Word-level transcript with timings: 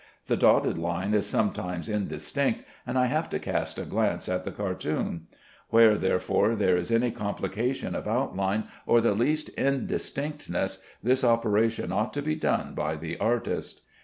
The 0.25 0.35
dotted 0.35 0.79
line 0.79 1.13
is 1.13 1.27
sometimes 1.27 1.87
indistinct, 1.87 2.63
and 2.87 2.97
I 2.97 3.05
have 3.05 3.29
to 3.29 3.37
cast 3.39 3.77
a 3.77 3.85
glance 3.85 4.27
at 4.27 4.45
the 4.45 4.51
cartoon. 4.51 5.27
Where, 5.69 5.95
therefore, 5.95 6.55
there 6.55 6.75
is 6.75 6.89
any 6.89 7.11
complication 7.11 7.93
of 7.93 8.07
outline 8.07 8.63
or 8.87 8.99
the 8.99 9.13
least 9.13 9.49
indistinctness, 9.49 10.79
this 11.03 11.23
operation 11.23 11.91
ought 11.91 12.13
to 12.13 12.23
be 12.23 12.33
done 12.33 12.73
by 12.73 12.95
the 12.95 13.19
artist. 13.19 13.81